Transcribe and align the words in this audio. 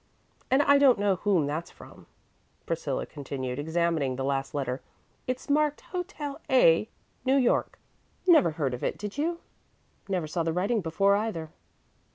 And 0.49 0.63
I 0.63 0.79
don't 0.79 0.97
know 0.97 1.17
whom 1.17 1.45
that's 1.45 1.69
from," 1.69 2.07
Priscilla 2.65 3.05
continued, 3.05 3.59
examining 3.59 4.15
the 4.15 4.23
last 4.23 4.55
letter. 4.55 4.81
"It's 5.27 5.47
marked 5.47 5.81
'Hotel 5.81 6.41
A, 6.49 6.89
New 7.23 7.35
York.' 7.37 7.77
Never 8.25 8.53
heard 8.57 8.73
of 8.73 8.83
it, 8.83 8.97
did 8.97 9.19
you? 9.19 9.41
Never 10.09 10.25
saw 10.25 10.41
the 10.41 10.53
writing 10.53 10.81
before, 10.81 11.15
either." 11.15 11.51